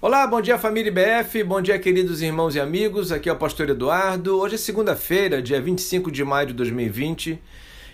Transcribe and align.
Olá, 0.00 0.28
bom 0.28 0.40
dia 0.40 0.56
família 0.56 0.92
IBF, 0.92 1.42
bom 1.42 1.60
dia 1.60 1.76
queridos 1.76 2.22
irmãos 2.22 2.54
e 2.54 2.60
amigos, 2.60 3.10
aqui 3.10 3.28
é 3.28 3.32
o 3.32 3.36
pastor 3.36 3.68
Eduardo. 3.68 4.38
Hoje 4.38 4.54
é 4.54 4.58
segunda-feira, 4.58 5.42
dia 5.42 5.60
25 5.60 6.12
de 6.12 6.22
maio 6.22 6.46
de 6.46 6.52
2020 6.52 7.36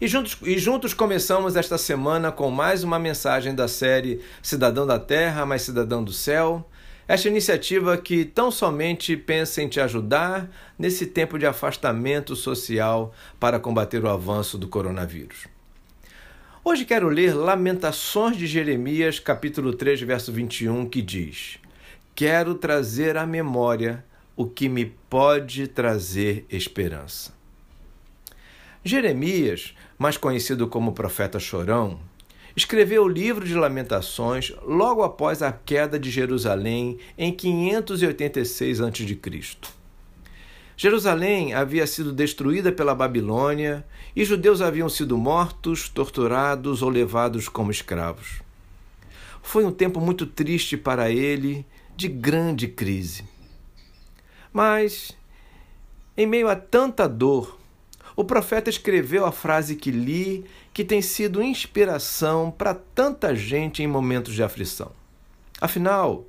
e 0.00 0.08
juntos, 0.08 0.38
e 0.42 0.58
juntos 0.58 0.94
começamos 0.94 1.56
esta 1.56 1.76
semana 1.76 2.32
com 2.32 2.50
mais 2.50 2.82
uma 2.82 2.98
mensagem 2.98 3.54
da 3.54 3.68
série 3.68 4.22
Cidadão 4.42 4.86
da 4.86 4.98
Terra, 4.98 5.44
mas 5.44 5.60
Cidadão 5.60 6.02
do 6.02 6.10
Céu. 6.10 6.66
Esta 7.06 7.28
iniciativa 7.28 7.98
que 7.98 8.24
tão 8.24 8.50
somente 8.50 9.14
pensa 9.14 9.60
em 9.60 9.68
te 9.68 9.78
ajudar 9.78 10.48
nesse 10.78 11.04
tempo 11.04 11.38
de 11.38 11.44
afastamento 11.44 12.34
social 12.34 13.12
para 13.38 13.60
combater 13.60 14.02
o 14.02 14.08
avanço 14.08 14.56
do 14.56 14.68
coronavírus. 14.68 15.48
Hoje 16.64 16.86
quero 16.86 17.10
ler 17.10 17.34
Lamentações 17.34 18.38
de 18.38 18.46
Jeremias, 18.46 19.20
capítulo 19.20 19.74
3, 19.74 20.00
verso 20.00 20.32
21, 20.32 20.88
que 20.88 21.02
diz: 21.02 21.58
quero 22.20 22.54
trazer 22.54 23.16
à 23.16 23.24
memória 23.24 24.04
o 24.36 24.44
que 24.44 24.68
me 24.68 24.84
pode 24.84 25.66
trazer 25.66 26.44
esperança. 26.50 27.32
Jeremias, 28.84 29.74
mais 29.98 30.18
conhecido 30.18 30.68
como 30.68 30.92
profeta 30.92 31.40
chorão, 31.40 31.98
escreveu 32.54 33.04
o 33.04 33.08
livro 33.08 33.46
de 33.46 33.54
Lamentações 33.54 34.52
logo 34.66 35.02
após 35.02 35.40
a 35.40 35.50
queda 35.50 35.98
de 35.98 36.10
Jerusalém 36.10 36.98
em 37.16 37.32
586 37.32 38.82
a.C. 38.82 39.56
Jerusalém 40.76 41.54
havia 41.54 41.86
sido 41.86 42.12
destruída 42.12 42.70
pela 42.70 42.94
Babilônia 42.94 43.82
e 44.14 44.26
judeus 44.26 44.60
haviam 44.60 44.90
sido 44.90 45.16
mortos, 45.16 45.88
torturados 45.88 46.82
ou 46.82 46.90
levados 46.90 47.48
como 47.48 47.70
escravos. 47.70 48.42
Foi 49.42 49.64
um 49.64 49.72
tempo 49.72 50.02
muito 50.02 50.26
triste 50.26 50.76
para 50.76 51.10
ele 51.10 51.64
de 52.00 52.08
grande 52.08 52.66
crise. 52.66 53.24
Mas, 54.50 55.12
em 56.16 56.26
meio 56.26 56.48
a 56.48 56.56
tanta 56.56 57.06
dor, 57.06 57.58
o 58.16 58.24
profeta 58.24 58.70
escreveu 58.70 59.26
a 59.26 59.30
frase 59.30 59.76
que 59.76 59.90
li, 59.90 60.46
que 60.72 60.82
tem 60.82 61.02
sido 61.02 61.42
inspiração 61.42 62.50
para 62.50 62.72
tanta 62.72 63.34
gente 63.34 63.82
em 63.82 63.86
momentos 63.86 64.32
de 64.32 64.42
aflição. 64.42 64.92
Afinal, 65.60 66.24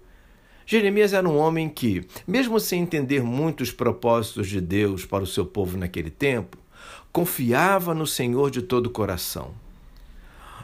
Jeremias 0.65 1.13
era 1.13 1.27
um 1.27 1.37
homem 1.37 1.69
que, 1.69 2.05
mesmo 2.27 2.59
sem 2.59 2.81
entender 2.81 3.23
muito 3.23 3.61
os 3.61 3.71
propósitos 3.71 4.49
de 4.49 4.59
Deus 4.59 5.05
para 5.05 5.23
o 5.23 5.27
seu 5.27 5.45
povo 5.45 5.77
naquele 5.77 6.09
tempo, 6.09 6.57
confiava 7.13 7.93
no 7.93 8.05
Senhor 8.05 8.51
de 8.51 8.61
todo 8.61 8.87
o 8.87 8.91
coração. 8.91 9.53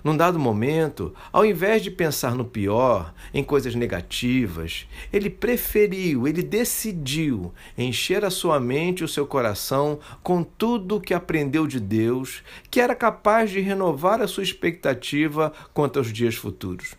Num 0.04 0.16
dado 0.16 0.40
momento, 0.40 1.14
ao 1.32 1.46
invés 1.46 1.82
de 1.82 1.92
pensar 1.92 2.36
no 2.36 2.46
pior, 2.46 3.14
em 3.34 3.44
coisas 3.44 3.76
negativas, 3.76 4.88
ele 5.12 5.30
preferiu, 5.30 6.28
ele 6.28 6.44
decidiu 6.44 7.54
encher 7.78 8.24
a 8.24 8.30
sua 8.30 8.60
mente 8.60 9.02
e 9.02 9.04
o 9.04 9.08
seu 9.08 9.26
coração 9.26 10.00
com 10.24 10.44
tudo 10.44 10.98
o 10.98 11.02
que 11.02 11.14
aprendeu 11.14 11.68
de 11.68 11.80
Deus, 11.80 12.44
que 12.70 12.80
era 12.80 12.96
capaz 12.96 13.52
de 13.52 13.60
renovar 13.60 14.22
a 14.22 14.28
sua 14.28 14.44
expectativa 14.44 15.52
quanto 15.74 16.00
aos 16.00 16.12
dias 16.12 16.36
futuros. 16.36 16.96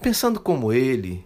Pensando 0.00 0.38
como 0.38 0.72
ele, 0.72 1.24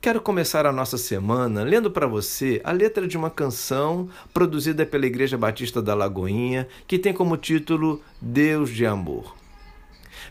Quero 0.00 0.20
começar 0.20 0.64
a 0.64 0.70
nossa 0.70 0.96
semana 0.96 1.64
lendo 1.64 1.90
para 1.90 2.06
você 2.06 2.60
a 2.62 2.70
letra 2.70 3.08
de 3.08 3.16
uma 3.16 3.30
canção 3.30 4.08
produzida 4.32 4.86
pela 4.86 5.06
Igreja 5.06 5.36
Batista 5.36 5.82
da 5.82 5.92
Lagoinha, 5.92 6.68
que 6.86 7.00
tem 7.00 7.12
como 7.12 7.36
título 7.36 8.00
Deus 8.22 8.70
de 8.70 8.86
Amor. 8.86 9.37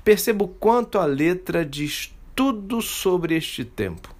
Perceba 0.07 0.45
o 0.45 0.47
quanto 0.47 0.99
a 0.99 1.05
letra 1.05 1.65
diz 1.65 2.15
tudo 2.33 2.81
sobre 2.81 3.35
este 3.35 3.65
tempo. 3.65 4.15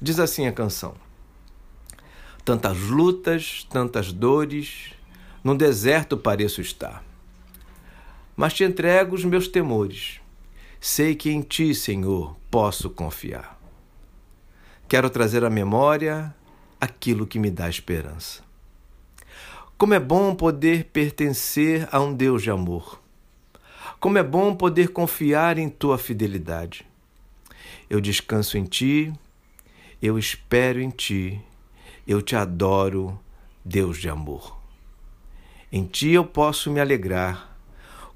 Diz 0.00 0.20
assim 0.20 0.46
a 0.46 0.52
canção: 0.52 0.94
Tantas 2.44 2.78
lutas, 2.78 3.66
tantas 3.68 4.12
dores, 4.12 4.92
no 5.42 5.56
deserto 5.56 6.16
pareço 6.16 6.60
estar. 6.60 7.02
Mas 8.36 8.54
te 8.54 8.62
entrego 8.62 9.16
os 9.16 9.24
meus 9.24 9.48
temores. 9.48 10.20
Sei 10.80 11.16
que 11.16 11.32
em 11.32 11.40
ti, 11.40 11.74
Senhor, 11.74 12.36
posso 12.48 12.88
confiar. 12.88 13.60
Quero 14.86 15.10
trazer 15.10 15.44
à 15.44 15.50
memória 15.50 16.32
aquilo 16.80 17.26
que 17.26 17.40
me 17.40 17.50
dá 17.50 17.68
esperança. 17.68 18.44
Como 19.76 19.92
é 19.92 19.98
bom 19.98 20.36
poder 20.36 20.84
pertencer 20.84 21.88
a 21.90 21.98
um 21.98 22.14
Deus 22.14 22.44
de 22.44 22.50
amor 22.52 23.04
como 23.98 24.18
é 24.18 24.22
bom 24.22 24.54
poder 24.54 24.88
confiar 24.88 25.58
em 25.58 25.68
tua 25.68 25.96
fidelidade. 25.96 26.86
Eu 27.88 28.00
descanso 28.00 28.58
em 28.58 28.64
ti, 28.64 29.12
eu 30.02 30.18
espero 30.18 30.80
em 30.80 30.90
ti, 30.90 31.40
eu 32.06 32.20
te 32.20 32.36
adoro, 32.36 33.18
Deus 33.64 33.98
de 33.98 34.08
amor. 34.08 34.56
Em 35.72 35.84
ti 35.84 36.10
eu 36.10 36.24
posso 36.24 36.70
me 36.70 36.80
alegrar, 36.80 37.56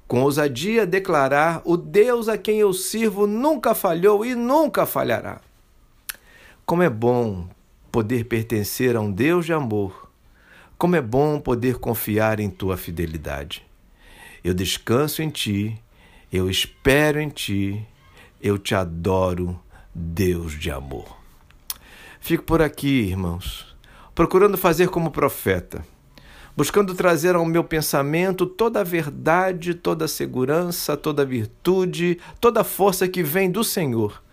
com 0.07 0.21
ousadia 0.21 0.85
declarar: 0.85 1.61
o 1.65 1.75
Deus 1.75 2.29
a 2.29 2.37
quem 2.37 2.59
eu 2.59 2.73
sirvo 2.73 3.25
nunca 3.25 3.73
falhou 3.73 4.25
e 4.25 4.35
nunca 4.35 4.85
falhará. 4.85 5.41
Como 6.65 6.83
é 6.83 6.89
bom 6.89 7.47
poder 7.91 8.25
pertencer 8.25 8.95
a 8.95 9.01
um 9.01 9.11
Deus 9.11 9.45
de 9.45 9.53
amor, 9.53 10.09
como 10.77 10.95
é 10.95 11.01
bom 11.01 11.39
poder 11.39 11.77
confiar 11.79 12.39
em 12.39 12.49
tua 12.49 12.77
fidelidade. 12.77 13.70
Eu 14.43 14.55
descanso 14.55 15.21
em 15.21 15.29
ti, 15.29 15.79
eu 16.33 16.49
espero 16.49 17.21
em 17.21 17.29
ti, 17.29 17.85
eu 18.41 18.57
te 18.57 18.73
adoro, 18.73 19.59
Deus 19.93 20.57
de 20.57 20.71
amor. 20.71 21.15
Fico 22.19 22.43
por 22.43 22.59
aqui, 22.59 23.01
irmãos, 23.01 23.75
procurando 24.15 24.57
fazer 24.57 24.89
como 24.89 25.11
profeta, 25.11 25.85
buscando 26.57 26.95
trazer 26.95 27.35
ao 27.35 27.45
meu 27.45 27.63
pensamento 27.63 28.47
toda 28.47 28.81
a 28.81 28.83
verdade, 28.83 29.75
toda 29.75 30.05
a 30.05 30.07
segurança, 30.07 30.97
toda 30.97 31.21
a 31.21 31.25
virtude, 31.25 32.17
toda 32.39 32.61
a 32.61 32.63
força 32.63 33.07
que 33.07 33.21
vem 33.21 33.51
do 33.51 33.63
Senhor 33.63 34.23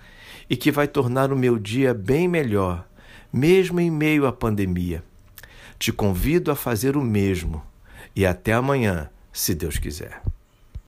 e 0.48 0.56
que 0.56 0.70
vai 0.70 0.88
tornar 0.88 1.30
o 1.30 1.36
meu 1.36 1.58
dia 1.58 1.92
bem 1.92 2.26
melhor, 2.26 2.86
mesmo 3.30 3.78
em 3.78 3.90
meio 3.90 4.26
à 4.26 4.32
pandemia. 4.32 5.04
Te 5.78 5.92
convido 5.92 6.50
a 6.50 6.56
fazer 6.56 6.96
o 6.96 7.02
mesmo 7.02 7.62
e 8.16 8.24
até 8.24 8.54
amanhã 8.54 9.10
se 9.38 9.54
Deus 9.54 9.78
quiser. 9.78 10.20